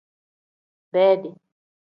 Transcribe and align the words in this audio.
Bedi. 0.93 1.29